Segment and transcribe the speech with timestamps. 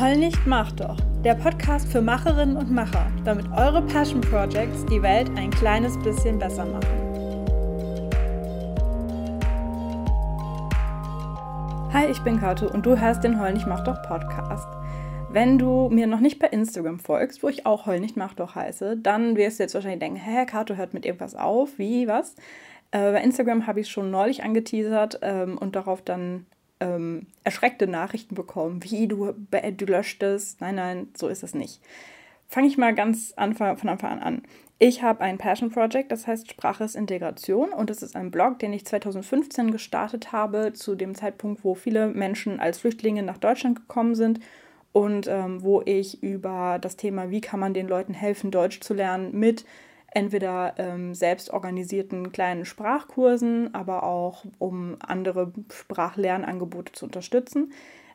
[0.00, 0.96] Heul nicht, mach doch.
[1.24, 6.38] Der Podcast für Macherinnen und Macher, damit eure Passion Projects die Welt ein kleines bisschen
[6.38, 6.86] besser machen.
[11.92, 14.68] Hi, ich bin Kato und du hörst den Heul nicht, mach doch Podcast.
[15.32, 18.54] Wenn du mir noch nicht bei Instagram folgst, wo ich auch Heul nicht, mach doch
[18.54, 22.36] heiße, dann wirst du jetzt wahrscheinlich denken, hä, Kato hört mit irgendwas auf, wie, was?
[22.92, 26.46] Äh, bei Instagram habe ich schon neulich angeteasert ähm, und darauf dann
[26.80, 30.58] ähm, erschreckte Nachrichten bekommen, wie du, du löscht es.
[30.60, 31.80] Nein, nein, so ist es nicht.
[32.46, 34.42] Fange ich mal ganz Anfang, von Anfang an
[34.78, 38.58] Ich habe ein Passion Project, das heißt Sprache ist Integration und es ist ein Blog,
[38.58, 43.76] den ich 2015 gestartet habe, zu dem Zeitpunkt, wo viele Menschen als Flüchtlinge nach Deutschland
[43.76, 44.40] gekommen sind
[44.92, 48.94] und ähm, wo ich über das Thema, wie kann man den Leuten helfen, Deutsch zu
[48.94, 49.66] lernen, mit
[50.12, 57.72] entweder ähm, selbst organisierten kleinen Sprachkursen, aber auch um andere Sprachlernangebote zu unterstützen.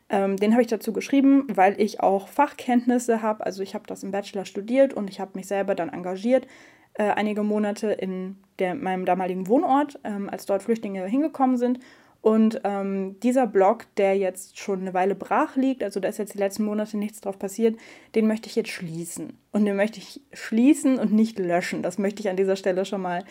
[0.08, 3.46] Ähm, den habe ich dazu geschrieben, weil ich auch Fachkenntnisse habe.
[3.46, 6.46] Also ich habe das im Bachelor studiert und ich habe mich selber dann engagiert,
[6.94, 11.80] äh, einige Monate in der, meinem damaligen Wohnort, ähm, als dort Flüchtlinge hingekommen sind
[12.24, 16.32] und ähm, dieser Blog, der jetzt schon eine Weile brach liegt, also da ist jetzt
[16.32, 17.76] die letzten Monate nichts drauf passiert,
[18.14, 19.36] den möchte ich jetzt schließen.
[19.52, 21.82] Und den möchte ich schließen und nicht löschen.
[21.82, 23.24] Das möchte ich an dieser Stelle schon mal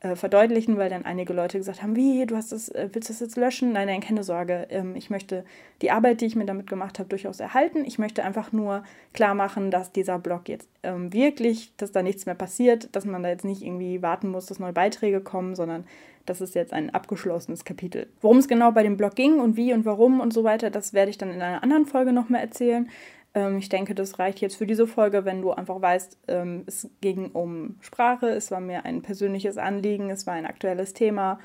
[0.00, 3.12] äh, verdeutlichen, weil dann einige Leute gesagt haben, wie, du hast das, äh, willst du
[3.12, 3.72] das jetzt löschen?
[3.72, 4.66] Nein, nein, keine Sorge.
[4.70, 5.44] Ähm, ich möchte
[5.82, 7.84] die Arbeit, die ich mir damit gemacht habe, durchaus erhalten.
[7.84, 12.24] Ich möchte einfach nur klar machen, dass dieser Blog jetzt ähm, wirklich, dass da nichts
[12.24, 15.84] mehr passiert, dass man da jetzt nicht irgendwie warten muss, dass neue Beiträge kommen, sondern
[16.28, 18.08] das ist jetzt ein abgeschlossenes Kapitel.
[18.20, 20.92] Worum es genau bei dem Blog ging und wie und warum und so weiter, das
[20.92, 22.88] werde ich dann in einer anderen Folge nochmal erzählen.
[23.34, 26.88] Ähm, ich denke, das reicht jetzt für diese Folge, wenn du einfach weißt, ähm, es
[27.00, 31.38] ging um Sprache, es war mir ein persönliches Anliegen, es war ein aktuelles Thema.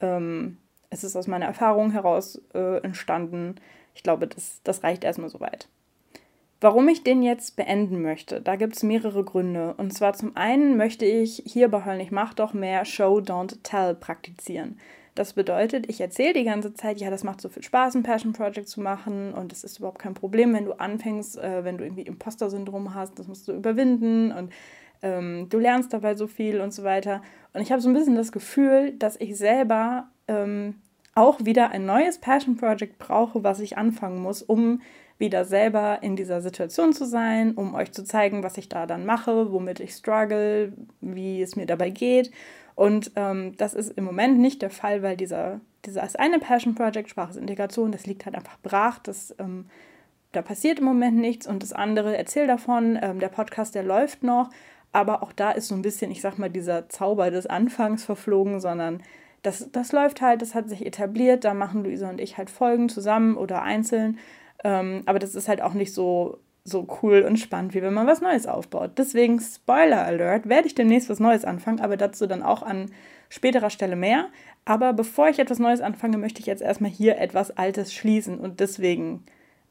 [0.00, 0.58] Ähm,
[0.90, 3.56] es ist aus meiner Erfahrung heraus äh, entstanden.
[3.94, 5.68] Ich glaube, das, das reicht erstmal soweit.
[6.60, 9.74] Warum ich den jetzt beenden möchte, da gibt es mehrere Gründe.
[9.76, 13.62] Und zwar zum einen möchte ich hier bei Heul nicht mach doch mehr Show, Don't
[13.62, 14.78] Tell praktizieren.
[15.14, 18.32] Das bedeutet, ich erzähle die ganze Zeit, ja, das macht so viel Spaß, ein Passion
[18.32, 21.84] Project zu machen und es ist überhaupt kein Problem, wenn du anfängst, äh, wenn du
[21.84, 24.52] irgendwie Imposter-Syndrom hast, das musst du überwinden und
[25.02, 27.22] ähm, du lernst dabei so viel und so weiter.
[27.52, 30.76] Und ich habe so ein bisschen das Gefühl, dass ich selber ähm,
[31.14, 34.80] auch wieder ein neues Passion Project brauche, was ich anfangen muss, um
[35.18, 39.04] wieder selber in dieser Situation zu sein, um euch zu zeigen, was ich da dann
[39.04, 42.30] mache, womit ich struggle, wie es mir dabei geht.
[42.76, 47.10] Und ähm, das ist im Moment nicht der Fall, weil dieser, dieses eine Passion Project,
[47.10, 49.00] Spracheintegration, das liegt halt einfach brach.
[49.00, 49.66] Das, ähm,
[50.30, 51.48] da passiert im Moment nichts.
[51.48, 54.50] Und das andere, erzähl davon, ähm, der Podcast, der läuft noch.
[54.92, 58.60] Aber auch da ist so ein bisschen, ich sag mal, dieser Zauber des Anfangs verflogen,
[58.60, 59.02] sondern
[59.42, 61.42] das, das läuft halt, das hat sich etabliert.
[61.42, 64.18] Da machen Luisa und ich halt Folgen zusammen oder einzeln.
[64.64, 66.38] Ähm, aber das ist halt auch nicht so
[66.68, 68.92] so cool und spannend, wie wenn man was Neues aufbaut.
[68.98, 72.90] Deswegen, Spoiler Alert, werde ich demnächst was Neues anfangen, aber dazu dann auch an
[73.28, 74.28] späterer Stelle mehr.
[74.64, 78.60] Aber bevor ich etwas Neues anfange, möchte ich jetzt erstmal hier etwas Altes schließen und
[78.60, 79.24] deswegen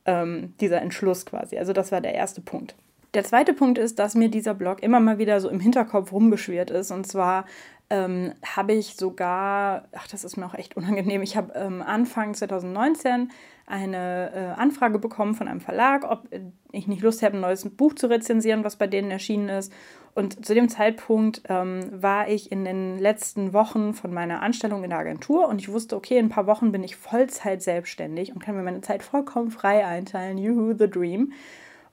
[0.05, 1.57] ähm, dieser Entschluss quasi.
[1.57, 2.75] Also das war der erste Punkt.
[3.13, 6.71] Der zweite Punkt ist, dass mir dieser Blog immer mal wieder so im Hinterkopf rumgeschwirrt
[6.71, 6.91] ist.
[6.91, 7.45] Und zwar
[7.89, 12.33] ähm, habe ich sogar, ach, das ist mir auch echt unangenehm, ich habe ähm, Anfang
[12.33, 13.29] 2019
[13.67, 16.27] eine äh, Anfrage bekommen von einem Verlag, ob
[16.71, 19.73] ich nicht Lust habe, ein neues Buch zu rezensieren, was bei denen erschienen ist.
[20.15, 24.89] Und zu dem Zeitpunkt ähm, war ich in den letzten Wochen von meiner Anstellung in
[24.89, 28.39] der Agentur und ich wusste, okay, in ein paar Wochen bin ich Vollzeit selbstständig und
[28.39, 30.37] kann mir meine Zeit vollkommen frei einteilen.
[30.37, 31.33] Juhu, the dream.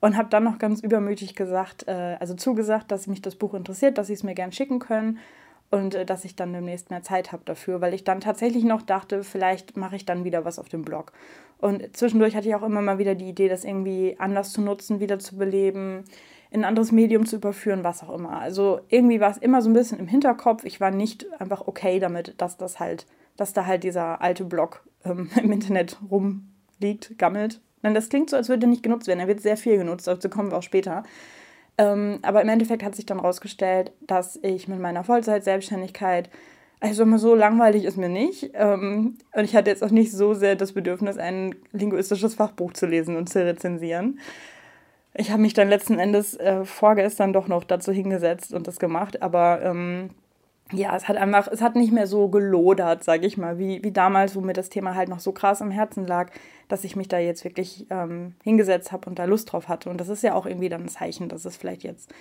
[0.01, 3.99] Und habe dann noch ganz übermütig gesagt, äh, also zugesagt, dass mich das Buch interessiert,
[3.99, 5.19] dass sie es mir gern schicken können
[5.75, 8.83] und äh, dass ich dann demnächst mehr Zeit habe dafür, weil ich dann tatsächlich noch
[8.83, 11.13] dachte, vielleicht mache ich dann wieder was auf dem Blog.
[11.59, 15.01] Und zwischendurch hatte ich auch immer mal wieder die Idee, das irgendwie anders zu nutzen,
[15.01, 16.05] wieder zu beleben,
[16.51, 18.39] in ein anderes Medium zu überführen, was auch immer.
[18.39, 20.65] Also irgendwie war es immer so ein bisschen im Hinterkopf.
[20.65, 24.85] Ich war nicht einfach okay damit, dass das halt, dass da halt dieser alte Blog
[25.05, 27.61] ähm, im Internet rumliegt, gammelt.
[27.83, 29.21] Nein, das klingt so, als würde er nicht genutzt werden.
[29.21, 31.03] Er wird sehr viel genutzt, dazu kommen wir auch später.
[31.77, 36.31] Ähm, aber im Endeffekt hat sich dann herausgestellt, dass ich mit meiner Vollzeit-Selbstständigkeit,
[36.81, 38.51] also mal so langweilig ist mir nicht.
[38.55, 42.87] Ähm, und ich hatte jetzt auch nicht so sehr das Bedürfnis, ein linguistisches Fachbuch zu
[42.87, 44.21] lesen und zu rezensieren.
[45.15, 49.23] Ich habe mich dann letzten Endes äh, vorgestern doch noch dazu hingesetzt und das gemacht,
[49.23, 50.11] aber ähm,
[50.73, 53.93] ja, es hat einfach, es hat nicht mehr so gelodert, sage ich mal, wie, wie
[53.93, 56.31] damals, wo mir das Thema halt noch so krass am Herzen lag,
[56.69, 59.91] dass ich mich da jetzt wirklich ähm, hingesetzt habe und da Lust drauf hatte.
[59.91, 62.13] Und das ist ja auch irgendwie dann ein Zeichen, dass es vielleicht jetzt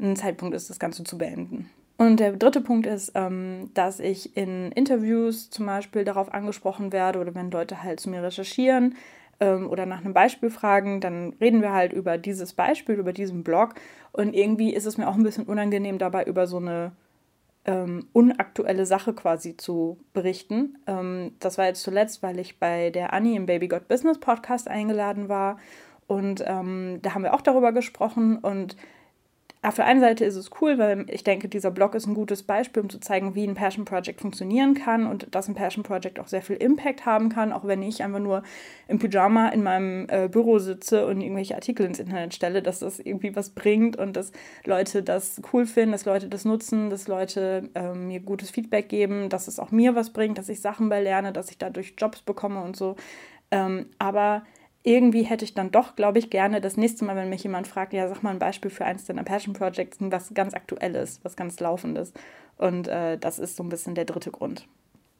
[0.00, 1.70] ein Zeitpunkt ist, das Ganze zu beenden.
[1.98, 7.20] Und der dritte Punkt ist, ähm, dass ich in Interviews zum Beispiel darauf angesprochen werde
[7.20, 8.96] oder wenn Leute halt zu mir recherchieren,
[9.42, 13.42] ähm, oder nach einem Beispiel fragen, dann reden wir halt über dieses Beispiel, über diesen
[13.42, 13.74] Blog.
[14.12, 16.92] Und irgendwie ist es mir auch ein bisschen unangenehm, dabei über so eine
[17.64, 20.78] ähm, unaktuelle Sache quasi zu berichten.
[20.86, 24.68] Ähm, das war jetzt zuletzt, weil ich bei der Annie im Baby Got Business Podcast
[24.68, 25.58] eingeladen war.
[26.06, 28.38] Und ähm, da haben wir auch darüber gesprochen.
[28.38, 28.76] Und
[29.64, 32.42] auf der einen Seite ist es cool, weil ich denke, dieser Blog ist ein gutes
[32.42, 36.18] Beispiel, um zu zeigen, wie ein Passion Project funktionieren kann und dass ein Passion Project
[36.18, 38.42] auch sehr viel Impact haben kann, auch wenn ich einfach nur
[38.88, 42.98] im Pyjama in meinem äh, Büro sitze und irgendwelche Artikel ins Internet stelle, dass das
[42.98, 44.32] irgendwie was bringt und dass
[44.64, 49.28] Leute das cool finden, dass Leute das nutzen, dass Leute äh, mir gutes Feedback geben,
[49.28, 52.22] dass es auch mir was bringt, dass ich Sachen bei lerne, dass ich dadurch Jobs
[52.22, 52.96] bekomme und so.
[53.52, 54.42] Ähm, aber
[54.82, 57.92] irgendwie hätte ich dann doch, glaube ich, gerne das nächste Mal, wenn mich jemand fragt,
[57.92, 61.60] ja, sag mal ein Beispiel für eins deiner Passion Projects, was ganz aktuelles, was ganz
[61.60, 62.12] laufendes.
[62.56, 64.66] Und äh, das ist so ein bisschen der dritte Grund.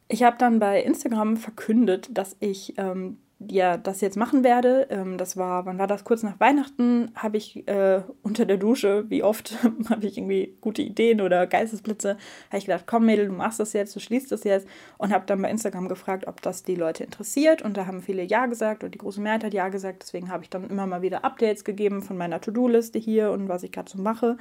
[0.08, 3.18] Ich habe dann bei Instagram verkündet, dass ich ähm,
[3.50, 4.86] ja, das jetzt machen werde.
[4.90, 6.04] Ähm, das war, wann war das?
[6.04, 9.56] Kurz nach Weihnachten habe ich äh, unter der Dusche, wie oft,
[9.90, 12.16] habe ich irgendwie gute Ideen oder Geistesblitze,
[12.48, 14.66] habe ich gedacht, komm Mädel, du machst das jetzt, du schließt das jetzt
[14.98, 18.22] und habe dann bei Instagram gefragt, ob das die Leute interessiert und da haben viele
[18.22, 20.02] Ja gesagt und die große Mehrheit hat Ja gesagt.
[20.02, 23.62] Deswegen habe ich dann immer mal wieder Updates gegeben von meiner To-Do-Liste hier und was
[23.62, 24.36] ich gerade so mache.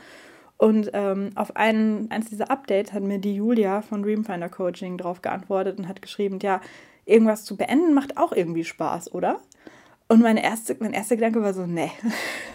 [0.62, 5.24] Und ähm, auf einen, eins dieser Updates hat mir die Julia von Dreamfinder Coaching drauf
[5.24, 6.62] geantwortet und hat geschrieben, ja,
[7.06, 9.42] irgendwas zu beenden macht auch irgendwie Spaß, oder?
[10.08, 11.92] Und meine erste, mein erster Gedanke war so, nee.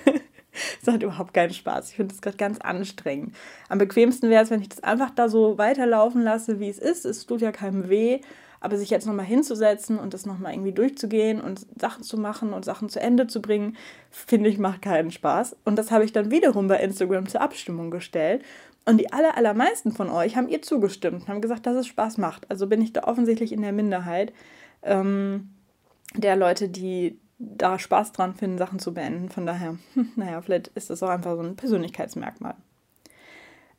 [0.85, 1.91] das hat überhaupt keinen Spaß.
[1.91, 3.35] Ich finde das gerade ganz anstrengend.
[3.69, 7.05] Am bequemsten wäre es, wenn ich das einfach da so weiterlaufen lasse, wie es ist.
[7.05, 8.21] Es tut ja keinem weh.
[8.59, 12.65] Aber sich jetzt nochmal hinzusetzen und das nochmal irgendwie durchzugehen und Sachen zu machen und
[12.65, 13.77] Sachen zu Ende zu bringen,
[14.11, 15.57] finde ich, macht keinen Spaß.
[15.65, 18.43] Und das habe ich dann wiederum bei Instagram zur Abstimmung gestellt.
[18.87, 22.49] Und die aller, allermeisten von euch haben ihr zugestimmt, haben gesagt, dass es Spaß macht.
[22.51, 24.33] Also bin ich da offensichtlich in der Minderheit
[24.83, 25.51] ähm,
[26.15, 29.29] der Leute, die da Spaß dran finden, Sachen zu beenden.
[29.29, 29.77] Von daher,
[30.17, 32.55] naja, vielleicht ist das auch einfach so ein Persönlichkeitsmerkmal.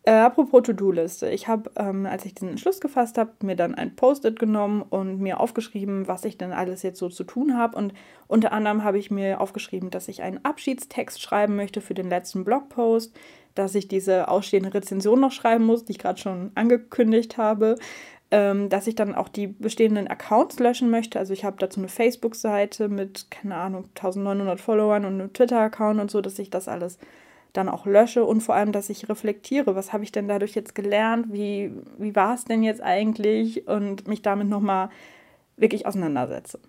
[0.07, 1.29] Äh, apropos To-Do-Liste.
[1.31, 5.19] Ich habe, ähm, als ich diesen Entschluss gefasst habe, mir dann ein Post-it genommen und
[5.19, 7.77] mir aufgeschrieben, was ich denn alles jetzt so zu tun habe.
[7.77, 7.93] Und
[8.27, 12.45] unter anderem habe ich mir aufgeschrieben, dass ich einen Abschiedstext schreiben möchte für den letzten
[12.45, 13.13] Blogpost,
[13.53, 17.75] dass ich diese ausstehende Rezension noch schreiben muss, die ich gerade schon angekündigt habe,
[18.31, 21.19] ähm, dass ich dann auch die bestehenden Accounts löschen möchte.
[21.19, 26.09] Also ich habe dazu eine Facebook-Seite mit, keine Ahnung, 1900 Followern und einen Twitter-Account und
[26.09, 26.97] so, dass ich das alles
[27.57, 30.75] dann auch lösche und vor allem, dass ich reflektiere, was habe ich denn dadurch jetzt
[30.75, 34.89] gelernt, wie, wie war es denn jetzt eigentlich und mich damit nochmal
[35.57, 36.59] wirklich auseinandersetze.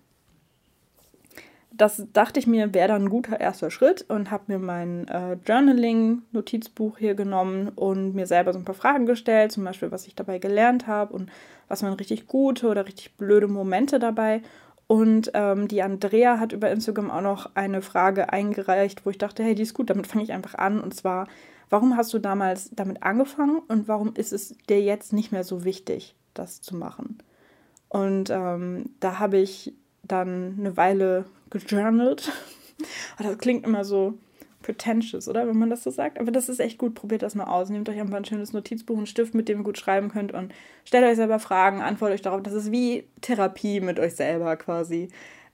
[1.71, 5.37] Das dachte ich mir, wäre dann ein guter erster Schritt und habe mir mein äh,
[5.45, 10.15] Journaling-Notizbuch hier genommen und mir selber so ein paar Fragen gestellt, zum Beispiel, was ich
[10.15, 11.31] dabei gelernt habe und
[11.69, 14.41] was waren richtig gute oder richtig blöde Momente dabei
[14.89, 19.43] und ähm, die Andrea hat über Instagram auch noch eine Frage eingereicht, wo ich dachte,
[19.43, 20.81] hey, die ist gut, damit fange ich einfach an.
[20.81, 21.27] Und zwar,
[21.69, 25.63] warum hast du damals damit angefangen und warum ist es dir jetzt nicht mehr so
[25.63, 27.19] wichtig, das zu machen?
[27.87, 32.31] Und ähm, da habe ich dann eine Weile gejournalt.
[33.19, 34.15] das klingt immer so,
[34.69, 35.47] pretentious, oder?
[35.47, 36.19] Wenn man das so sagt.
[36.19, 36.93] Aber das ist echt gut.
[36.93, 37.69] Probiert das mal aus.
[37.69, 40.53] Nehmt euch einfach ein schönes Notizbuch, einen Stift, mit dem ihr gut schreiben könnt und
[40.85, 42.43] stellt euch selber Fragen, antwortet euch darauf.
[42.43, 45.09] Das ist wie Therapie mit euch selber quasi.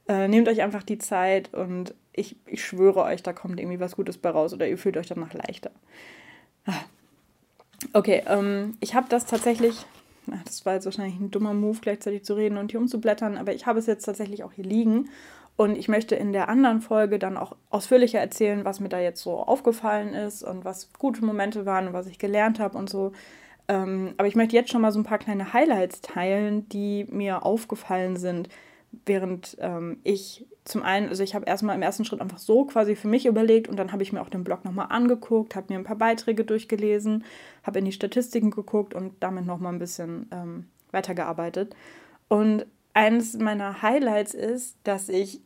[0.10, 3.96] Äh, nehmt euch einfach die Zeit und ich, ich schwöre euch, da kommt irgendwie was
[3.96, 5.72] Gutes bei raus oder ihr fühlt euch danach leichter.
[6.66, 6.74] Ah.
[7.94, 9.86] Okay, ähm, ich habe das tatsächlich,
[10.30, 13.54] ach, das war jetzt wahrscheinlich ein dummer Move, gleichzeitig zu reden und hier umzublättern, aber
[13.54, 15.10] ich habe es jetzt tatsächlich auch hier liegen
[15.58, 19.22] und ich möchte in der anderen Folge dann auch ausführlicher erzählen, was mir da jetzt
[19.22, 23.14] so aufgefallen ist und was gute Momente waren und was ich gelernt habe und so.
[23.68, 27.46] Ähm, aber ich möchte jetzt schon mal so ein paar kleine Highlights teilen, die mir
[27.46, 28.50] aufgefallen sind,
[29.06, 32.96] während ähm, ich zum einen, also ich habe erstmal im ersten Schritt einfach so quasi
[32.96, 35.80] für mich überlegt und dann habe ich mir auch den Blog nochmal angeguckt, habe mir
[35.80, 37.24] ein paar Beiträge durchgelesen,
[37.64, 41.76] habe in die Statistiken geguckt und damit nochmal ein bisschen ähm, weitergearbeitet.
[42.28, 42.66] Und
[42.96, 45.42] eines meiner Highlights ist, dass ich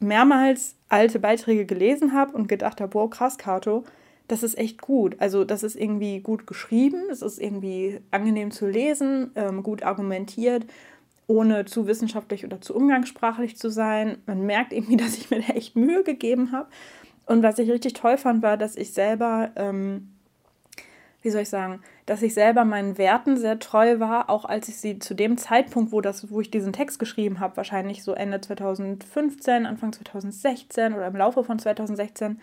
[0.00, 3.84] mehrmals alte Beiträge gelesen habe und gedacht habe, wow, krass, Kato,
[4.26, 5.16] das ist echt gut.
[5.20, 10.66] Also das ist irgendwie gut geschrieben, es ist irgendwie angenehm zu lesen, ähm, gut argumentiert,
[11.26, 14.18] ohne zu wissenschaftlich oder zu umgangssprachlich zu sein.
[14.24, 16.70] Man merkt irgendwie, dass ich mir da echt Mühe gegeben habe.
[17.26, 20.13] Und was ich richtig toll fand, war, dass ich selber ähm,
[21.24, 24.76] wie soll ich sagen, dass ich selber meinen Werten sehr treu war, auch als ich
[24.76, 28.42] sie zu dem Zeitpunkt, wo, das, wo ich diesen Text geschrieben habe, wahrscheinlich so Ende
[28.42, 32.38] 2015, Anfang 2016 oder im Laufe von 2016,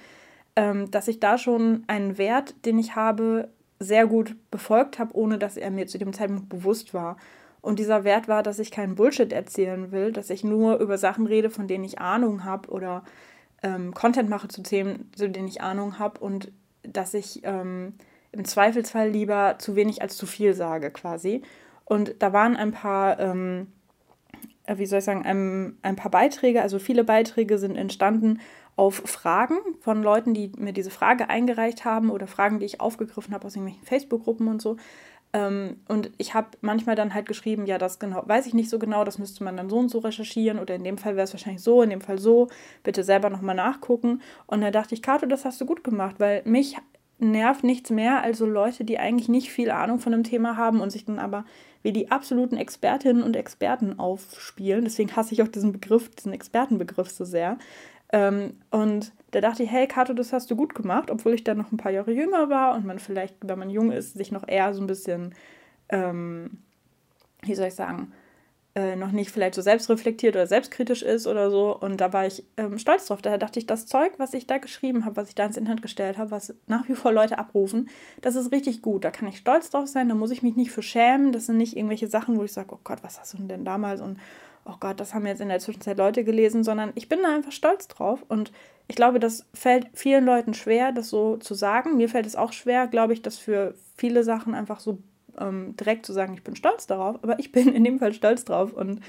[0.56, 5.38] ähm, dass ich da schon einen Wert, den ich habe, sehr gut befolgt habe, ohne
[5.38, 7.18] dass er mir zu dem Zeitpunkt bewusst war.
[7.62, 11.28] Und dieser Wert war, dass ich keinen Bullshit erzählen will, dass ich nur über Sachen
[11.28, 13.04] rede, von denen ich Ahnung habe oder
[13.62, 17.94] ähm, Content mache zu Themen, zu denen ich Ahnung habe und dass ich ähm,
[18.32, 21.42] im Zweifelsfall lieber zu wenig als zu viel sage quasi.
[21.86, 23.68] Und da waren ein paar, ähm,
[24.66, 28.40] äh, wie soll ich sagen, ein, ein paar Beiträge, also viele Beiträge sind entstanden
[28.78, 33.34] auf Fragen von Leuten, die mir diese Frage eingereicht haben oder Fragen, die ich aufgegriffen
[33.34, 34.78] habe aus irgendwelchen Facebook-Gruppen und so.
[35.34, 38.80] Ähm, und ich habe manchmal dann halt geschrieben, ja, das genau, weiß ich nicht so
[38.80, 41.34] genau, das müsste man dann so und so recherchieren oder in dem Fall wäre es
[41.34, 42.50] wahrscheinlich so, in dem Fall so,
[42.84, 44.22] bitte selber nochmal nachgucken.
[44.48, 46.78] Und da dachte ich, Kato, das hast du gut gemacht, weil mich
[47.22, 50.90] nervt nichts mehr als Leute, die eigentlich nicht viel Ahnung von einem Thema haben und
[50.90, 51.46] sich dann aber
[51.84, 54.84] wie die absoluten Expertinnen und Experten aufspielen.
[54.84, 57.58] Deswegen hasse ich auch diesen Begriff, diesen Expertenbegriff so sehr.
[58.12, 61.58] Ähm, und da dachte ich, hey Kato, das hast du gut gemacht, obwohl ich dann
[61.58, 64.48] noch ein paar Jahre jünger war und man vielleicht, wenn man jung ist, sich noch
[64.48, 65.34] eher so ein bisschen,
[65.90, 66.60] ähm,
[67.42, 68.12] wie soll ich sagen,
[68.74, 71.78] äh, noch nicht vielleicht so selbstreflektiert oder selbstkritisch ist oder so.
[71.78, 73.22] Und da war ich ähm, stolz drauf.
[73.22, 75.82] Daher dachte ich, das Zeug, was ich da geschrieben habe, was ich da ins Internet
[75.82, 77.90] gestellt habe, was nach wie vor Leute abrufen,
[78.22, 79.04] das ist richtig gut.
[79.04, 81.34] Da kann ich stolz drauf sein, da muss ich mich nicht für schämen.
[81.34, 84.00] Das sind nicht irgendwelche Sachen, wo ich sage, oh Gott, was hast du denn damals
[84.00, 84.18] und
[84.66, 87.52] oh Gott, das haben jetzt in der Zwischenzeit Leute gelesen, sondern ich bin da einfach
[87.52, 88.24] stolz drauf.
[88.28, 88.52] Und
[88.88, 91.98] ich glaube, das fällt vielen Leuten schwer, das so zu sagen.
[91.98, 95.00] Mir fällt es auch schwer, glaube ich, das für viele Sachen einfach so
[95.40, 97.24] ähm, direkt zu sagen, ich bin stolz darauf.
[97.24, 98.74] Aber ich bin in dem Fall stolz drauf.
[98.74, 99.02] Und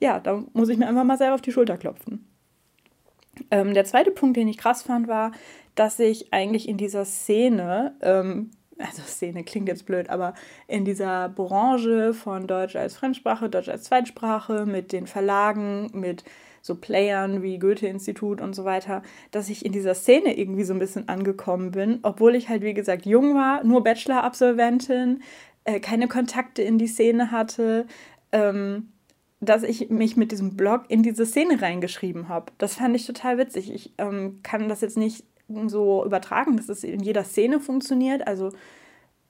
[0.00, 2.26] ja, da muss ich mir einfach mal selber auf die Schulter klopfen.
[3.50, 5.32] Ähm, der zweite Punkt, den ich krass fand, war,
[5.74, 10.34] dass ich eigentlich in dieser Szene ähm, also Szene klingt jetzt blöd, aber
[10.68, 16.24] in dieser Branche von Deutsch als Fremdsprache, Deutsch als Zweitsprache, mit den Verlagen, mit
[16.62, 20.80] so Playern wie Goethe-Institut und so weiter, dass ich in dieser Szene irgendwie so ein
[20.80, 25.22] bisschen angekommen bin, obwohl ich halt, wie gesagt, jung war, nur Bachelor-Absolventin,
[25.66, 27.86] äh, keine Kontakte in die Szene hatte,
[28.32, 28.92] ähm,
[29.40, 32.52] dass ich mich mit diesem Blog in diese Szene reingeschrieben habe.
[32.58, 33.72] Das fand ich total witzig.
[33.74, 35.24] Ich ähm, kann das jetzt nicht
[35.66, 38.26] so übertragen, dass es in jeder Szene funktioniert.
[38.26, 38.52] Also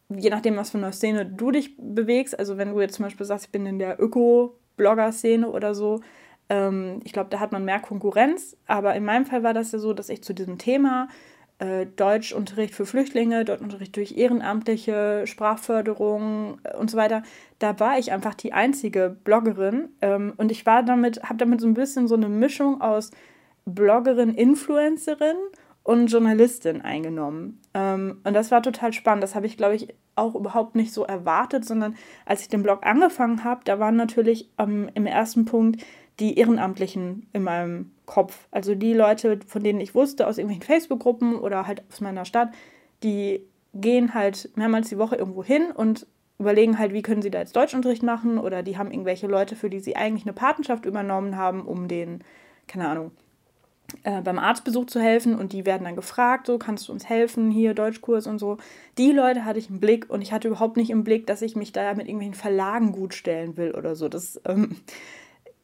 [0.09, 2.39] je nachdem, was für eine Szene du dich bewegst.
[2.39, 6.01] Also wenn du jetzt zum Beispiel sagst, ich bin in der Öko-Blogger-Szene oder so,
[6.49, 8.57] ähm, ich glaube, da hat man mehr Konkurrenz.
[8.67, 11.09] Aber in meinem Fall war das ja so, dass ich zu diesem Thema
[11.59, 17.23] äh, Deutschunterricht für Flüchtlinge, Deutschunterricht durch Ehrenamtliche, Sprachförderung äh, und so weiter,
[17.59, 19.89] da war ich einfach die einzige Bloggerin.
[20.03, 23.11] Ähm, und ich war damit, habe damit so ein bisschen so eine Mischung aus
[23.65, 25.37] Bloggerin, Influencerin
[25.83, 27.63] und Journalistin eingenommen.
[27.73, 29.23] Ähm, und das war total spannend.
[29.23, 32.85] Das habe ich, glaube ich, auch überhaupt nicht so erwartet, sondern als ich den Blog
[32.85, 35.83] angefangen habe, da waren natürlich ähm, im ersten Punkt
[36.19, 38.47] die Ehrenamtlichen in meinem Kopf.
[38.51, 42.51] Also die Leute, von denen ich wusste, aus irgendwelchen Facebook-Gruppen oder halt aus meiner Stadt,
[43.03, 43.43] die
[43.75, 46.07] gehen halt mehrmals die Woche irgendwo hin und
[46.39, 49.71] überlegen halt, wie können sie da jetzt Deutschunterricht machen oder die haben irgendwelche Leute, für
[49.71, 52.23] die sie eigentlich eine Patenschaft übernommen haben, um den,
[52.67, 53.11] keine Ahnung,
[54.03, 57.51] äh, beim Arztbesuch zu helfen und die werden dann gefragt, so kannst du uns helfen,
[57.51, 58.59] hier Deutschkurs und so.
[58.99, 61.57] Die Leute hatte ich im Blick und ich hatte überhaupt nicht im Blick, dass ich
[61.57, 64.09] mich da mit irgendwelchen Verlagen gut stellen will oder so.
[64.09, 64.77] Das, ähm,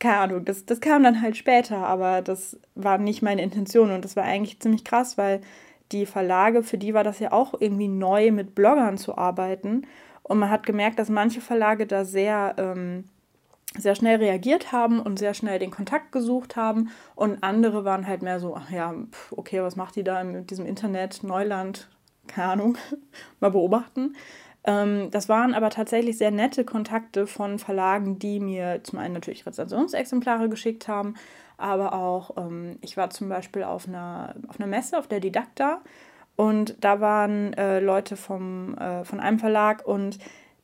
[0.03, 4.05] keine Ahnung, das, das kam dann halt später, aber das war nicht meine Intention und
[4.05, 5.41] das war eigentlich ziemlich krass, weil
[5.93, 9.87] die Verlage, für die war das ja auch irgendwie neu, mit Bloggern zu arbeiten.
[10.25, 13.05] Und man hat gemerkt, dass manche Verlage da sehr ähm,
[13.79, 18.23] sehr schnell reagiert haben und sehr schnell den Kontakt gesucht haben und andere waren halt
[18.23, 18.93] mehr so, ach ja,
[19.31, 21.89] okay, was macht die da mit diesem Internet, Neuland,
[22.27, 22.79] keine Ahnung,
[23.41, 24.15] mal beobachten.
[24.65, 29.47] Ähm, das waren aber tatsächlich sehr nette Kontakte von Verlagen, die mir zum einen natürlich
[29.47, 31.15] Rezensionsexemplare geschickt haben,
[31.57, 35.81] aber auch, ähm, ich war zum Beispiel auf einer, auf einer Messe, auf der Didakta
[36.37, 40.19] und da waren äh, Leute vom, äh, von einem Verlag und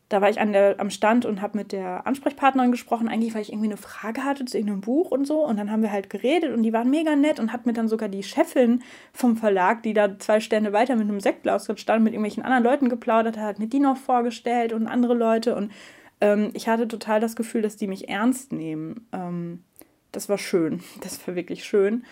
[0.09, 3.43] da war ich an der, am Stand und habe mit der Ansprechpartnerin gesprochen, eigentlich weil
[3.43, 5.45] ich irgendwie eine Frage hatte zu irgendeinem Buch und so.
[5.45, 7.89] Und dann haben wir halt geredet und die waren mega nett und hat mir dann
[7.89, 12.15] sogar die Chefin vom Verlag, die da zwei Stände weiter mit einem Sektglas stand, mit
[12.15, 15.55] irgendwelchen anderen Leuten geplaudert hat, mir die noch vorgestellt und andere Leute.
[15.55, 15.73] Und
[16.23, 19.07] ähm, ich hatte total das Gefühl, dass die mich ernst nehmen.
[19.13, 19.63] Ähm,
[20.13, 20.83] das war schön.
[21.03, 22.05] Das war wirklich schön.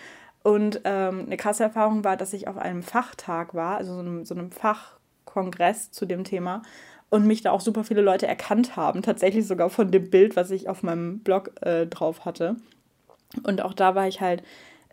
[0.43, 4.23] Und ähm, eine krasse Erfahrung war, dass ich auf einem Fachtag war, also so einem,
[4.23, 6.61] so einem Fachkongress zu dem Thema
[7.09, 10.51] und mich da auch super viele Leute erkannt haben, tatsächlich sogar von dem Bild, was
[10.51, 12.57] ich auf meinem Blog äh, drauf hatte.
[13.43, 14.43] Und auch da war ich halt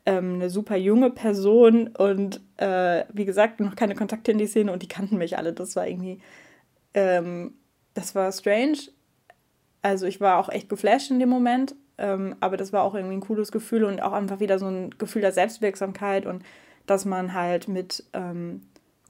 [0.06, 4.72] ähm, eine super junge Person und äh, wie gesagt, noch keine Kontakte in die Szene
[4.72, 5.52] und die kannten mich alle.
[5.52, 6.20] Das war irgendwie,
[6.94, 7.54] ähm,
[7.94, 8.78] das war strange.
[9.82, 13.16] Also ich war auch echt geflasht in dem Moment, ähm, aber das war auch irgendwie
[13.16, 16.42] ein cooles Gefühl und auch einfach wieder so ein Gefühl der Selbstwirksamkeit und
[16.86, 18.62] dass man halt mit ähm,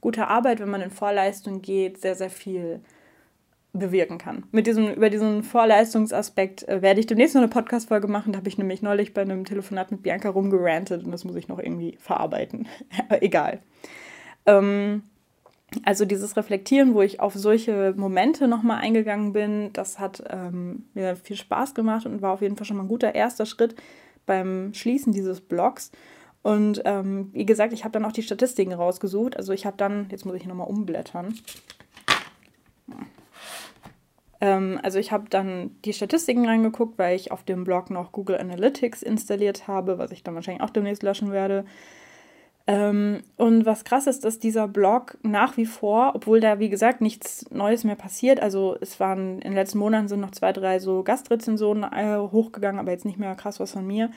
[0.05, 2.79] guter Arbeit, wenn man in Vorleistung geht, sehr, sehr viel
[3.73, 4.43] bewirken kann.
[4.51, 8.31] Mit diesem, über diesen Vorleistungsaspekt äh, werde ich demnächst noch eine Podcast-Folge machen.
[8.31, 11.47] Da habe ich nämlich neulich bei einem Telefonat mit Bianca rumgerantet und das muss ich
[11.47, 12.67] noch irgendwie verarbeiten.
[13.19, 13.61] Egal.
[14.45, 15.01] Ähm,
[15.83, 21.15] also dieses Reflektieren, wo ich auf solche Momente nochmal eingegangen bin, das hat ähm, mir
[21.15, 23.73] viel Spaß gemacht und war auf jeden Fall schon mal ein guter erster Schritt
[24.27, 25.89] beim Schließen dieses Blogs.
[26.45, 29.35] Und ähm, wie gesagt, ich habe dann auch die Statistiken rausgesucht.
[29.35, 31.33] Also ich habe dann, jetzt muss ich nochmal umblättern.
[34.41, 38.37] Ähm, also ich habe dann die Statistiken reingeguckt, weil ich auf dem Blog noch Google
[38.37, 41.65] Analytics installiert habe, was ich dann wahrscheinlich auch demnächst löschen werde.
[42.67, 47.01] Ähm, und was krass ist, dass dieser Blog nach wie vor, obwohl da wie gesagt
[47.01, 50.77] nichts Neues mehr passiert, also es waren in den letzten Monaten sind noch zwei, drei
[50.77, 54.11] so Gastrezensionen äh, hochgegangen, aber jetzt nicht mehr krass was von mir,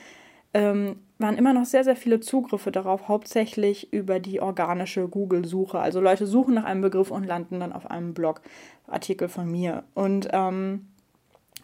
[0.53, 5.79] ähm, waren immer noch sehr, sehr viele Zugriffe darauf, hauptsächlich über die organische Google-Suche.
[5.79, 9.83] Also Leute suchen nach einem Begriff und landen dann auf einem Blogartikel von mir.
[9.93, 10.87] Und ähm,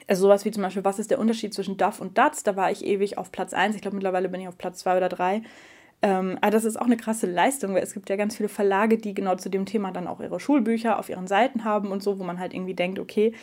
[0.08, 2.44] also sowas wie zum Beispiel, was ist der Unterschied zwischen DAF und DATS?
[2.44, 3.75] Da war ich ewig auf Platz 1.
[3.75, 5.42] Ich glaube, mittlerweile bin ich auf Platz 2 oder 3.
[6.01, 8.98] Ähm, aber das ist auch eine krasse Leistung, weil es gibt ja ganz viele Verlage,
[8.98, 12.20] die genau zu dem Thema dann auch ihre Schulbücher auf ihren Seiten haben und so,
[12.20, 13.34] wo man halt irgendwie denkt, okay,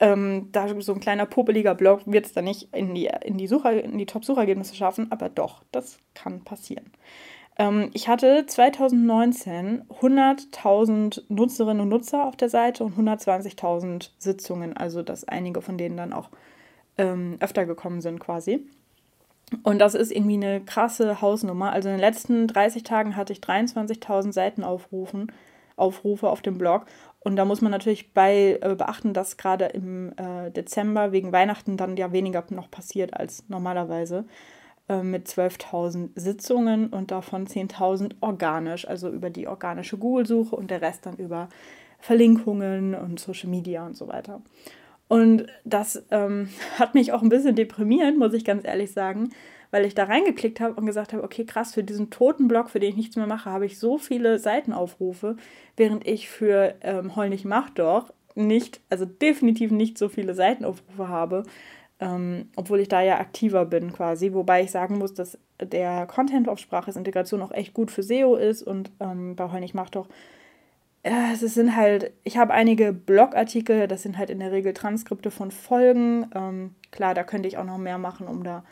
[0.00, 3.46] ähm, da so ein kleiner popeliger Blog wird es dann nicht in die, in die,
[3.46, 6.90] Sucher, in die Top-Suchergebnisse schaffen, aber doch, das kann passieren.
[7.56, 15.02] Ähm, ich hatte 2019 100.000 Nutzerinnen und Nutzer auf der Seite und 120.000 Sitzungen, also
[15.02, 16.30] dass einige von denen dann auch
[16.98, 18.66] ähm, öfter gekommen sind quasi.
[19.62, 21.72] Und das ist irgendwie eine krasse Hausnummer.
[21.72, 25.30] Also in den letzten 30 Tagen hatte ich 23.000 Seitenaufrufen,
[25.76, 26.86] Aufrufe auf dem Blog.
[27.20, 31.76] Und da muss man natürlich bei äh, beachten, dass gerade im äh, Dezember wegen Weihnachten
[31.76, 34.24] dann ja weniger noch passiert als normalerweise.
[34.86, 40.82] Äh, mit 12.000 Sitzungen und davon 10.000 organisch, also über die organische Google-Suche und der
[40.82, 41.48] Rest dann über
[42.00, 44.42] Verlinkungen und Social Media und so weiter.
[45.08, 49.30] Und das ähm, hat mich auch ein bisschen deprimiert, muss ich ganz ehrlich sagen,
[49.74, 52.78] weil ich da reingeklickt habe und gesagt habe, okay, krass, für diesen toten Blog, für
[52.78, 55.36] den ich nichts mehr mache, habe ich so viele Seitenaufrufe,
[55.76, 61.08] während ich für ähm, Heul nicht mach doch nicht, also definitiv nicht so viele Seitenaufrufe
[61.08, 61.42] habe,
[61.98, 64.32] ähm, obwohl ich da ja aktiver bin quasi.
[64.32, 68.62] Wobei ich sagen muss, dass der Content auf Sprachesintegration auch echt gut für SEO ist
[68.62, 70.06] und ähm, bei Heul nicht mach doch
[71.04, 75.32] ja, es sind halt, ich habe einige Blogartikel, das sind halt in der Regel Transkripte
[75.32, 76.30] von Folgen.
[76.32, 78.62] Ähm, klar, da könnte ich auch noch mehr machen, um da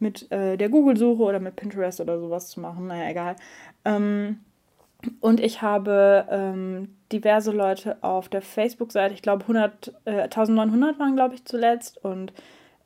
[0.00, 2.86] mit äh, der Google-Suche oder mit Pinterest oder sowas zu machen.
[2.86, 3.36] Naja, egal.
[3.84, 4.40] Ähm,
[5.20, 9.44] und ich habe ähm, diverse Leute auf der Facebook-Seite, ich glaube
[10.04, 12.02] äh, 1900 waren, glaube ich, zuletzt.
[12.04, 12.32] Und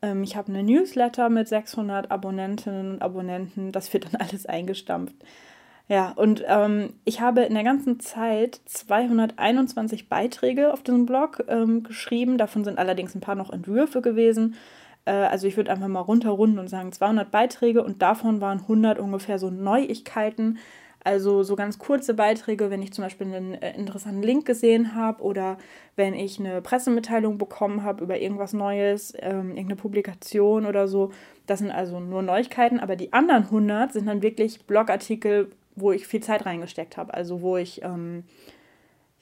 [0.03, 3.72] ähm, ich habe eine Newsletter mit 600 Abonnentinnen und Abonnenten.
[3.72, 5.16] Das wird dann alles eingestampft.
[5.87, 11.83] Ja, und ähm, ich habe in der ganzen Zeit 221 Beiträge auf diesem Blog ähm,
[11.83, 12.38] geschrieben.
[12.38, 14.55] Davon sind allerdings ein paar noch Entwürfe gewesen.
[15.04, 18.98] Äh, also ich würde einfach mal runterrunden und sagen 200 Beiträge und davon waren 100
[18.98, 20.58] ungefähr so Neuigkeiten.
[21.06, 25.22] Also so ganz kurze Beiträge, wenn ich zum Beispiel einen äh, interessanten Link gesehen habe
[25.22, 25.58] oder
[25.96, 31.12] wenn ich eine Pressemitteilung bekommen habe über irgendwas Neues, ähm, irgendeine Publikation oder so.
[31.46, 36.06] Das sind also nur Neuigkeiten, aber die anderen 100 sind dann wirklich Blogartikel, wo ich
[36.06, 37.12] viel Zeit reingesteckt habe.
[37.12, 38.24] Also wo ich ähm,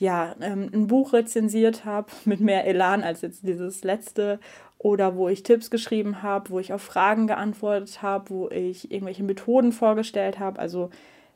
[0.02, 4.40] ja ähm, ein Buch rezensiert habe mit mehr Elan als jetzt dieses letzte
[4.78, 9.22] oder wo ich Tipps geschrieben habe, wo ich auf Fragen geantwortet habe, wo ich irgendwelche
[9.22, 10.58] Methoden vorgestellt habe.
[10.58, 10.90] Also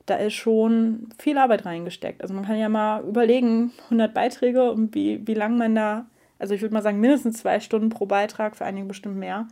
[0.05, 2.21] da ist schon viel Arbeit reingesteckt.
[2.21, 6.05] Also man kann ja mal überlegen, 100 Beiträge und wie, wie lange man da,
[6.37, 9.47] also ich würde mal sagen, mindestens zwei Stunden pro Beitrag, für einige bestimmt mehr.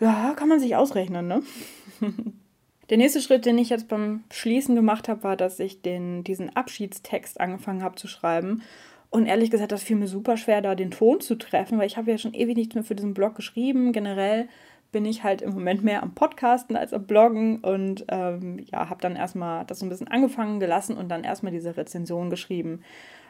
[0.00, 1.42] Ja, kann man sich ausrechnen, ne?
[2.90, 6.54] Der nächste Schritt, den ich jetzt beim Schließen gemacht habe, war, dass ich den, diesen
[6.56, 8.62] Abschiedstext angefangen habe zu schreiben.
[9.10, 11.96] Und ehrlich gesagt, das fiel mir super schwer, da den Ton zu treffen, weil ich
[11.96, 13.92] habe ja schon ewig nichts mehr für diesen Blog geschrieben.
[13.92, 14.48] Generell
[14.90, 19.00] bin ich halt im Moment mehr am Podcasten als am Bloggen und ähm, ja, habe
[19.02, 22.82] dann erstmal das so ein bisschen angefangen gelassen und dann erstmal diese Rezension geschrieben.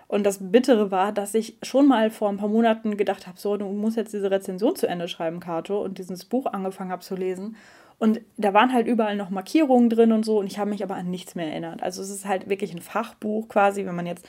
[0.09, 3.59] Und das Bittere war, dass ich schon mal vor ein paar Monaten gedacht habe, so,
[3.59, 7.14] du musst jetzt diese Rezension zu Ende schreiben, Kato, und dieses Buch angefangen habe zu
[7.14, 7.57] lesen.
[7.99, 10.94] Und da waren halt überall noch Markierungen drin und so und ich habe mich aber
[10.94, 11.83] an nichts mehr erinnert.
[11.83, 14.27] Also es ist halt wirklich ein Fachbuch quasi, wenn man jetzt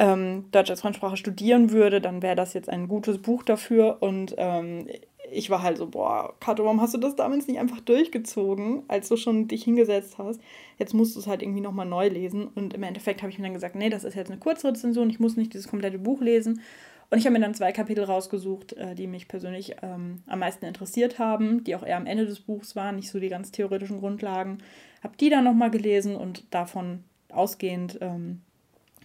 [0.00, 3.98] ähm, Deutsch als Fremdsprache studieren würde, dann wäre das jetzt ein gutes Buch dafür.
[4.00, 4.88] Und ähm,
[5.30, 9.08] ich war halt so, boah, Kato, warum hast du das damals nicht einfach durchgezogen, als
[9.10, 10.40] du schon dich hingesetzt hast?
[10.78, 12.48] Jetzt musst du es halt irgendwie nochmal neu lesen.
[12.48, 15.20] Und im Endeffekt habe ich mir dann gesagt, nee, das ist jetzt eine Kurzrezension, ich
[15.20, 16.62] muss nicht dieses komplette Buch lesen.
[17.10, 20.64] Und ich habe mir dann zwei Kapitel rausgesucht, äh, die mich persönlich ähm, am meisten
[20.64, 23.98] interessiert haben, die auch eher am Ende des Buchs waren, nicht so die ganz theoretischen
[23.98, 24.58] Grundlagen.
[25.02, 28.40] Habe die dann nochmal gelesen und davon ausgehend ähm,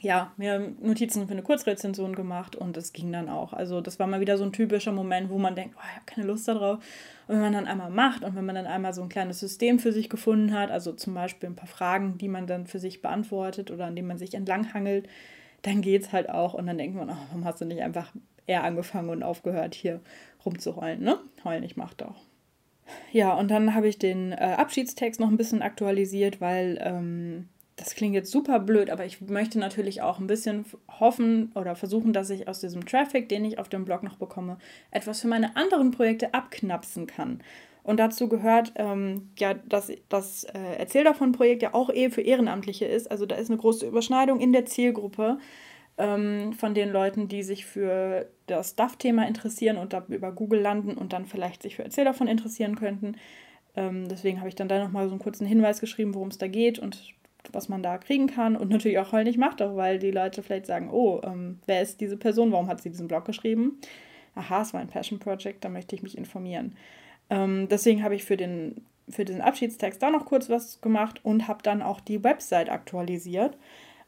[0.06, 3.54] ja, mir Notizen für eine Kurzrezension gemacht und es ging dann auch.
[3.54, 6.06] Also das war mal wieder so ein typischer Moment, wo man denkt, oh, ich habe
[6.06, 6.78] keine Lust darauf.
[7.28, 9.80] Und wenn man dann einmal macht und wenn man dann einmal so ein kleines System
[9.80, 13.02] für sich gefunden hat, also zum Beispiel ein paar Fragen, die man dann für sich
[13.02, 15.10] beantwortet oder an denen man sich entlanghangelt,
[15.64, 16.54] dann geht es halt auch.
[16.54, 18.14] Und dann denkt man, oh, warum hast du nicht einfach
[18.46, 20.02] eher angefangen und aufgehört, hier
[20.46, 21.18] rumzuheulen, ne?
[21.44, 22.22] Heulen, ich mach doch.
[23.12, 27.94] Ja, und dann habe ich den äh, Abschiedstext noch ein bisschen aktualisiert, weil ähm, das
[27.96, 30.66] klingt jetzt super blöd, aber ich möchte natürlich auch ein bisschen
[31.00, 34.58] hoffen oder versuchen, dass ich aus diesem Traffic, den ich auf dem Blog noch bekomme,
[34.92, 37.42] etwas für meine anderen Projekte abknapsen kann.
[37.84, 42.22] Und dazu gehört ähm, ja, dass das äh, Erzähl davon Projekt ja auch eh für
[42.22, 43.12] Ehrenamtliche ist.
[43.12, 45.38] Also da ist eine große Überschneidung in der Zielgruppe
[45.98, 50.96] ähm, von den Leuten, die sich für das Stuff-Thema interessieren und da über Google landen
[50.96, 53.18] und dann vielleicht sich für Erzähl davon interessieren könnten.
[53.76, 56.48] Ähm, deswegen habe ich dann da nochmal so einen kurzen Hinweis geschrieben, worum es da
[56.48, 57.14] geht und
[57.54, 60.66] was man da kriegen kann und natürlich auch heulig macht, auch weil die Leute vielleicht
[60.66, 63.80] sagen, oh, ähm, wer ist diese Person, warum hat sie diesen Blog geschrieben?
[64.36, 66.76] Aha, es war ein Passion Project, da möchte ich mich informieren.
[67.30, 71.48] Ähm, deswegen habe ich für den für diesen Abschiedstext da noch kurz was gemacht und
[71.48, 73.58] habe dann auch die Website aktualisiert.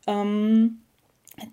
[0.07, 0.79] Ähm,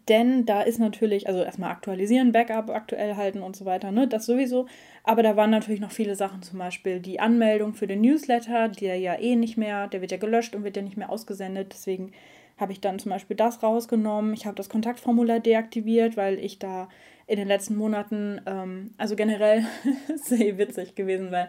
[0.09, 4.27] denn da ist natürlich, also erstmal aktualisieren, Backup aktuell halten und so weiter, ne, das
[4.27, 4.67] sowieso.
[5.03, 8.99] Aber da waren natürlich noch viele Sachen, zum Beispiel die Anmeldung für den Newsletter, der
[8.99, 11.73] ja eh nicht mehr, der wird ja gelöscht und wird ja nicht mehr ausgesendet.
[11.73, 12.13] Deswegen
[12.57, 14.33] habe ich dann zum Beispiel das rausgenommen.
[14.33, 16.89] Ich habe das Kontaktformular deaktiviert, weil ich da
[17.27, 19.65] in den letzten Monaten, ähm, also generell
[20.17, 21.49] sehr witzig gewesen, weil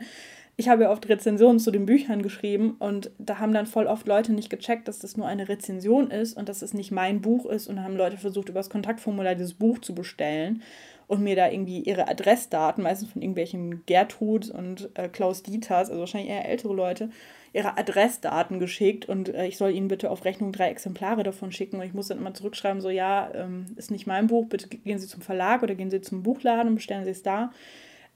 [0.58, 4.08] ich habe ja oft Rezensionen zu den Büchern geschrieben und da haben dann voll oft
[4.08, 7.46] Leute nicht gecheckt, dass das nur eine Rezension ist und dass es nicht mein Buch
[7.46, 10.64] ist und haben Leute versucht, über das Kontaktformular dieses Buch zu bestellen
[11.08, 16.00] und mir da irgendwie ihre Adressdaten, meistens von irgendwelchen Gertrud und äh, Klaus Dieters, also
[16.00, 17.10] wahrscheinlich eher ältere Leute,
[17.52, 21.78] ihre Adressdaten geschickt und äh, ich soll ihnen bitte auf Rechnung drei Exemplare davon schicken
[21.78, 25.00] und ich muss dann immer zurückschreiben, so ja, ähm, ist nicht mein Buch, bitte gehen
[25.00, 27.52] Sie zum Verlag oder gehen Sie zum Buchladen und bestellen Sie es da.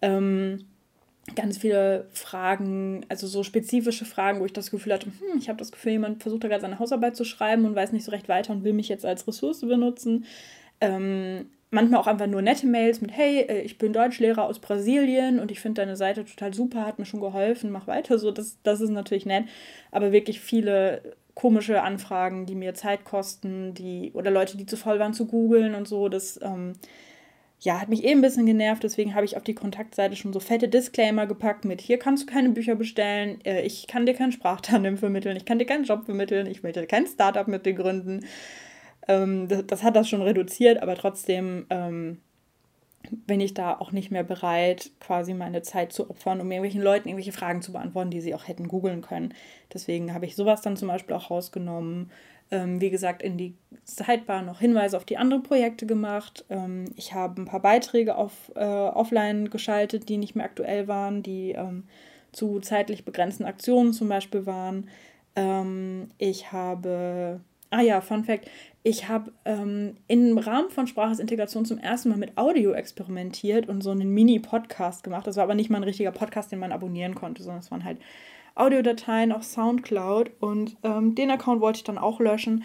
[0.01, 0.65] Ähm,
[1.35, 5.59] ganz viele Fragen, also so spezifische Fragen, wo ich das Gefühl hatte, hm, ich habe
[5.59, 8.29] das Gefühl, jemand versucht da gerade seine Hausarbeit zu schreiben und weiß nicht so recht
[8.29, 10.25] weiter und will mich jetzt als Ressource benutzen.
[10.81, 15.39] Ähm, manchmal auch einfach nur nette Mails mit, hey, äh, ich bin Deutschlehrer aus Brasilien
[15.39, 18.57] und ich finde deine Seite total super, hat mir schon geholfen, mach weiter so, das,
[18.63, 19.45] das ist natürlich nett.
[19.91, 21.01] Aber wirklich viele
[21.35, 25.75] komische Anfragen, die mir Zeit kosten, die, oder Leute, die zu voll waren zu googeln
[25.75, 26.73] und so, das ähm,
[27.61, 30.39] ja, hat mich eh ein bisschen genervt, deswegen habe ich auf die Kontaktseite schon so
[30.39, 34.31] fette Disclaimer gepackt mit, hier kannst du keine Bücher bestellen, äh, ich kann dir kein
[34.31, 38.25] Sprachtandem vermitteln, ich kann dir keinen Job vermitteln, ich möchte kein Startup mit dir gründen.
[39.07, 42.19] Ähm, das, hat das schon reduziert, aber trotzdem ähm,
[43.11, 47.09] bin ich da auch nicht mehr bereit, quasi meine Zeit zu opfern, um irgendwelchen Leuten
[47.09, 49.33] irgendwelche Fragen zu beantworten, die sie auch hätten googeln können.
[49.73, 52.11] Deswegen habe ich sowas dann zum Beispiel auch rausgenommen
[52.51, 56.45] ähm, wie gesagt, in die Sidebar noch Hinweise auf die anderen Projekte gemacht.
[56.49, 61.23] Ähm, ich habe ein paar Beiträge auf, äh, offline geschaltet, die nicht mehr aktuell waren,
[61.23, 61.83] die ähm,
[62.31, 64.89] zu zeitlich begrenzten Aktionen zum Beispiel waren.
[65.35, 68.49] Ähm, ich habe, ah ja, Fun Fact,
[68.81, 73.91] ich habe ähm, im Rahmen von Sprachesintegration zum ersten Mal mit Audio experimentiert und so
[73.91, 75.27] einen Mini-Podcast gemacht.
[75.27, 77.83] Das war aber nicht mal ein richtiger Podcast, den man abonnieren konnte, sondern es waren
[77.83, 77.99] halt
[78.59, 82.63] Audiodateien auf Soundcloud und ähm, den Account wollte ich dann auch löschen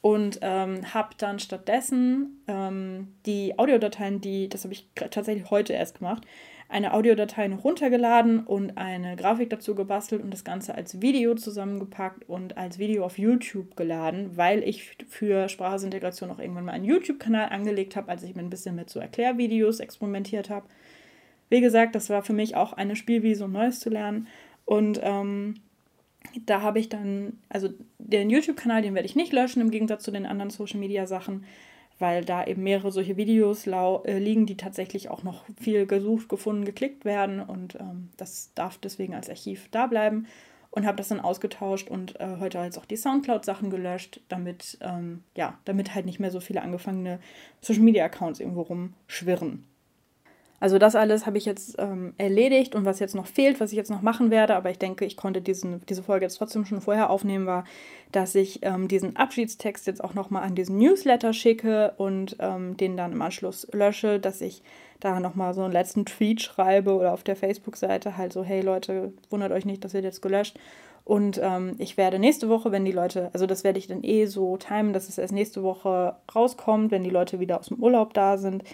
[0.00, 5.98] und ähm, habe dann stattdessen ähm, die Audiodateien, die, das habe ich tatsächlich heute erst
[5.98, 6.24] gemacht,
[6.68, 12.58] eine Audiodatei runtergeladen und eine Grafik dazu gebastelt und das Ganze als Video zusammengepackt und
[12.58, 17.96] als Video auf YouTube geladen, weil ich für Sprachsintegration auch irgendwann mal einen YouTube-Kanal angelegt
[17.96, 20.66] habe, als ich mir ein bisschen mit so Erklärvideos experimentiert habe.
[21.48, 24.26] Wie gesagt, das war für mich auch eine Spielwiese, um Neues zu lernen.
[24.64, 25.54] Und ähm,
[26.46, 30.10] da habe ich dann, also den YouTube-Kanal, den werde ich nicht löschen, im Gegensatz zu
[30.10, 31.44] den anderen Social-Media-Sachen,
[31.98, 36.64] weil da eben mehrere solche Videos äh, liegen, die tatsächlich auch noch viel gesucht, gefunden,
[36.64, 37.40] geklickt werden.
[37.40, 40.26] Und ähm, das darf deswegen als Archiv da bleiben.
[40.70, 45.22] Und habe das dann ausgetauscht und äh, heute jetzt auch die Soundcloud-Sachen gelöscht, damit, ähm,
[45.36, 47.20] ja, damit halt nicht mehr so viele angefangene
[47.60, 49.64] Social-Media-Accounts irgendwo rumschwirren.
[50.64, 53.76] Also das alles habe ich jetzt ähm, erledigt und was jetzt noch fehlt, was ich
[53.76, 56.80] jetzt noch machen werde, aber ich denke, ich konnte diesen, diese Folge jetzt trotzdem schon
[56.80, 57.64] vorher aufnehmen, war,
[58.12, 62.96] dass ich ähm, diesen Abschiedstext jetzt auch nochmal an diesen Newsletter schicke und ähm, den
[62.96, 64.62] dann im Anschluss lösche, dass ich
[65.00, 69.12] da nochmal so einen letzten Tweet schreibe oder auf der Facebook-Seite halt so, hey Leute,
[69.28, 70.58] wundert euch nicht, das wird jetzt gelöscht.
[71.04, 74.24] Und ähm, ich werde nächste Woche, wenn die Leute, also das werde ich dann eh
[74.24, 78.14] so timen, dass es erst nächste Woche rauskommt, wenn die Leute wieder aus dem Urlaub
[78.14, 78.64] da sind,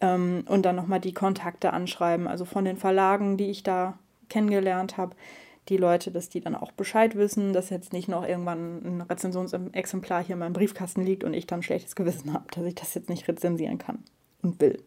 [0.00, 4.96] ähm, und dann nochmal die Kontakte anschreiben, also von den Verlagen, die ich da kennengelernt
[4.96, 5.16] habe,
[5.68, 10.22] die Leute, dass die dann auch Bescheid wissen, dass jetzt nicht noch irgendwann ein Rezensionsexemplar
[10.22, 13.08] hier in meinem Briefkasten liegt und ich dann schlechtes Gewissen habe, dass ich das jetzt
[13.08, 13.98] nicht rezensieren kann
[14.42, 14.82] und will.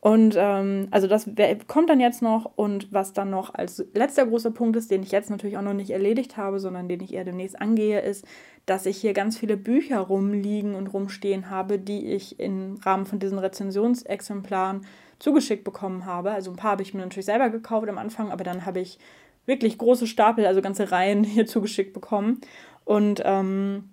[0.00, 1.28] Und ähm, also das
[1.66, 5.10] kommt dann jetzt noch und was dann noch als letzter großer Punkt ist, den ich
[5.10, 8.24] jetzt natürlich auch noch nicht erledigt habe, sondern den ich eher demnächst angehe, ist,
[8.68, 13.18] dass ich hier ganz viele Bücher rumliegen und rumstehen habe, die ich im Rahmen von
[13.18, 14.82] diesen Rezensionsexemplaren
[15.18, 16.32] zugeschickt bekommen habe.
[16.32, 18.98] Also ein paar habe ich mir natürlich selber gekauft am Anfang, aber dann habe ich
[19.46, 22.40] wirklich große Stapel, also ganze Reihen hier zugeschickt bekommen.
[22.84, 23.90] Und ähm,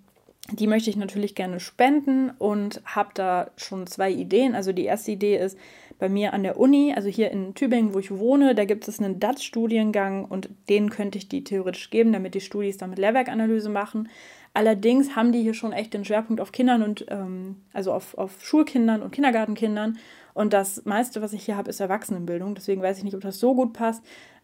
[0.52, 4.54] die möchte ich natürlich gerne spenden und habe da schon zwei Ideen.
[4.54, 5.58] Also die erste Idee ist
[5.98, 9.00] bei mir an der Uni, also hier in Tübingen, wo ich wohne, da gibt es
[9.00, 14.08] einen DATS-Studiengang und den könnte ich die theoretisch geben, damit die Studis damit Lehrwerkanalyse machen.
[14.56, 18.42] Allerdings haben die hier schon echt den Schwerpunkt auf Kindern und ähm, also auf, auf
[18.42, 19.98] Schulkindern und Kindergartenkindern.
[20.32, 22.54] Und das meiste, was ich hier habe, ist Erwachsenenbildung.
[22.54, 24.02] Deswegen weiß ich nicht, ob das so gut passt.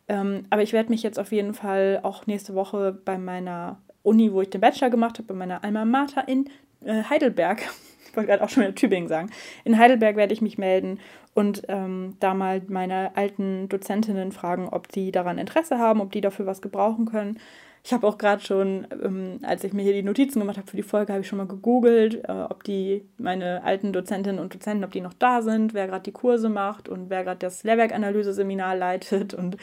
[0.09, 4.31] Ähm, aber ich werde mich jetzt auf jeden Fall auch nächste Woche bei meiner Uni,
[4.35, 6.51] wo ich den Bachelor gemacht habe, bei meiner Alma Mater in
[6.85, 7.63] äh, Heidelberg,
[8.11, 9.31] ich wollte gerade auch schon wieder Tübingen sagen,
[9.65, 11.01] in Heidelberg werde ich mich melden
[11.33, 16.21] und ähm, da mal meine alten Dozentinnen fragen, ob die daran Interesse haben, ob die
[16.21, 17.39] dafür was gebrauchen können.
[17.85, 20.77] Ich habe auch gerade schon, ähm, als ich mir hier die Notizen gemacht habe für
[20.77, 24.85] die Folge, habe ich schon mal gegoogelt, äh, ob die, meine alten Dozentinnen und Dozenten,
[24.85, 28.77] ob die noch da sind, wer gerade die Kurse macht und wer gerade das Lehrwerkanalyse-Seminar
[28.77, 29.57] leitet und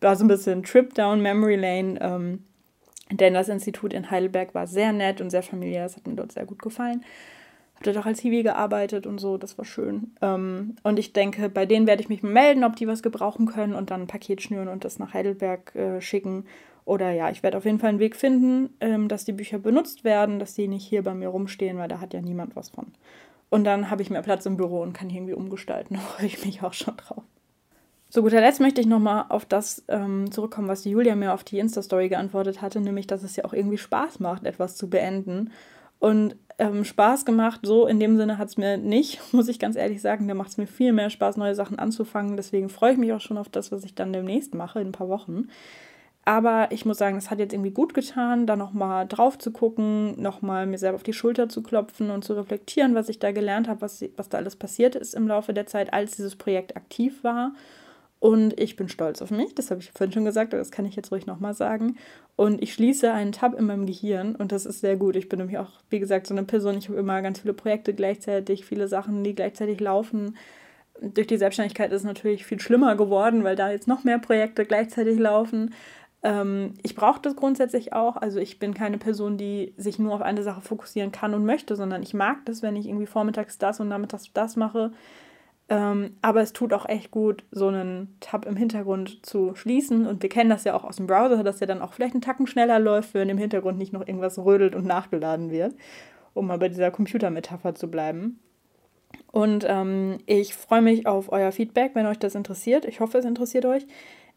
[0.00, 1.98] da so ein bisschen Trip down Memory Lane.
[2.00, 2.44] Ähm,
[3.10, 6.32] denn das Institut in Heidelberg war sehr nett und sehr familiär, das hat mir dort
[6.32, 7.04] sehr gut gefallen.
[7.74, 10.14] Habe dort auch als Hiwi gearbeitet und so, das war schön.
[10.22, 13.74] Ähm, und ich denke, bei denen werde ich mich melden, ob die was gebrauchen können
[13.74, 16.46] und dann ein Paket schnüren und das nach Heidelberg äh, schicken
[16.86, 20.04] oder ja, ich werde auf jeden Fall einen Weg finden, ähm, dass die Bücher benutzt
[20.04, 22.86] werden, dass die nicht hier bei mir rumstehen, weil da hat ja niemand was von.
[23.50, 25.96] Und dann habe ich mehr Platz im Büro und kann irgendwie umgestalten.
[25.96, 27.24] Da freue ich mich auch schon drauf.
[28.08, 31.58] Zu guter Letzt möchte ich nochmal auf das ähm, zurückkommen, was Julia mir auf die
[31.58, 35.50] Insta-Story geantwortet hatte, nämlich, dass es ja auch irgendwie Spaß macht, etwas zu beenden.
[35.98, 39.74] Und ähm, Spaß gemacht, so in dem Sinne hat es mir nicht, muss ich ganz
[39.74, 40.28] ehrlich sagen.
[40.28, 42.36] Da macht es mir viel mehr Spaß, neue Sachen anzufangen.
[42.36, 44.92] Deswegen freue ich mich auch schon auf das, was ich dann demnächst mache, in ein
[44.92, 45.48] paar Wochen.
[46.28, 50.20] Aber ich muss sagen, es hat jetzt irgendwie gut getan, da nochmal drauf zu gucken,
[50.20, 53.68] nochmal mir selber auf die Schulter zu klopfen und zu reflektieren, was ich da gelernt
[53.68, 57.22] habe, was, was da alles passiert ist im Laufe der Zeit, als dieses Projekt aktiv
[57.22, 57.52] war.
[58.18, 60.84] Und ich bin stolz auf mich, das habe ich vorhin schon gesagt, aber das kann
[60.84, 61.96] ich jetzt ruhig nochmal sagen.
[62.34, 65.14] Und ich schließe einen Tab in meinem Gehirn und das ist sehr gut.
[65.14, 67.94] Ich bin nämlich auch, wie gesagt, so eine Person, ich habe immer ganz viele Projekte
[67.94, 70.36] gleichzeitig, viele Sachen, die gleichzeitig laufen.
[71.00, 74.64] Durch die Selbstständigkeit ist es natürlich viel schlimmer geworden, weil da jetzt noch mehr Projekte
[74.64, 75.72] gleichzeitig laufen.
[76.26, 78.16] Ähm, ich brauche das grundsätzlich auch.
[78.16, 81.76] Also ich bin keine Person, die sich nur auf eine Sache fokussieren kann und möchte,
[81.76, 84.90] sondern ich mag das, wenn ich irgendwie vormittags das und nachmittags das mache.
[85.68, 90.04] Ähm, aber es tut auch echt gut, so einen Tab im Hintergrund zu schließen.
[90.04, 92.22] Und wir kennen das ja auch aus dem Browser, dass der dann auch vielleicht einen
[92.22, 95.76] Tacken schneller läuft, wenn im Hintergrund nicht noch irgendwas rödelt und nachgeladen wird,
[96.34, 98.40] um mal bei dieser Computermetapher zu bleiben.
[99.30, 102.84] Und ähm, ich freue mich auf euer Feedback, wenn euch das interessiert.
[102.84, 103.86] Ich hoffe, es interessiert euch.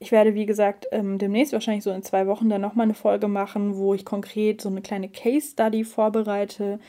[0.01, 3.27] Ich werde, wie gesagt, ähm, demnächst wahrscheinlich so in zwei Wochen dann nochmal eine Folge
[3.27, 6.79] machen, wo ich konkret so eine kleine Case Study vorbereite,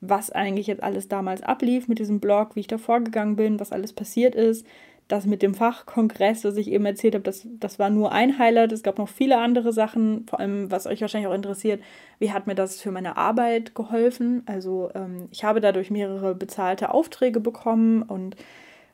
[0.00, 3.72] was eigentlich jetzt alles damals ablief mit diesem Blog, wie ich da vorgegangen bin, was
[3.72, 4.64] alles passiert ist.
[5.08, 8.70] Das mit dem Fachkongress, das ich eben erzählt habe, das, das war nur ein Highlight.
[8.70, 11.82] Es gab noch viele andere Sachen, vor allem, was euch wahrscheinlich auch interessiert,
[12.20, 14.44] wie hat mir das für meine Arbeit geholfen?
[14.46, 18.36] Also ähm, ich habe dadurch mehrere bezahlte Aufträge bekommen und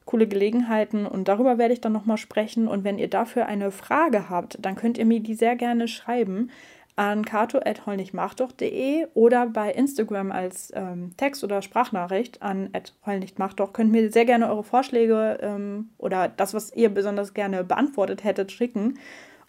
[0.07, 2.69] coole Gelegenheiten und darüber werde ich dann nochmal sprechen.
[2.69, 6.51] Und wenn ihr dafür eine Frage habt, dann könnt ihr mir die sehr gerne schreiben
[6.97, 12.71] an kato.heulnichtmachdoch.de oder bei Instagram als ähm, Text- oder Sprachnachricht an
[13.05, 13.75] heulnichtmachdoch.
[13.75, 18.51] Könnt mir sehr gerne eure Vorschläge ähm, oder das, was ihr besonders gerne beantwortet hättet,
[18.51, 18.99] schicken.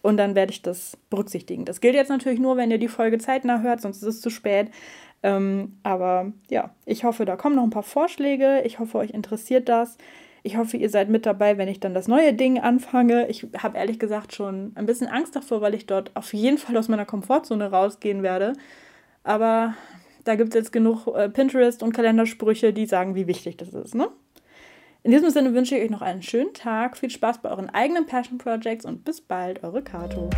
[0.01, 1.65] Und dann werde ich das berücksichtigen.
[1.65, 4.29] Das gilt jetzt natürlich nur, wenn ihr die Folge zeitnah hört, sonst ist es zu
[4.29, 4.69] spät.
[5.23, 8.61] Ähm, aber ja, ich hoffe, da kommen noch ein paar Vorschläge.
[8.65, 9.97] Ich hoffe, euch interessiert das.
[10.47, 13.27] Ich hoffe, ihr seid mit dabei, wenn ich dann das neue Ding anfange.
[13.27, 16.77] Ich habe ehrlich gesagt schon ein bisschen Angst davor, weil ich dort auf jeden Fall
[16.77, 18.53] aus meiner Komfortzone rausgehen werde.
[19.25, 19.73] Aber
[20.23, 23.93] da gibt es jetzt genug äh, Pinterest und Kalendersprüche, die sagen, wie wichtig das ist.
[23.93, 24.07] Ne?
[25.03, 28.05] In diesem Sinne wünsche ich euch noch einen schönen Tag, viel Spaß bei euren eigenen
[28.05, 30.29] Passion Projects und bis bald, eure Kato.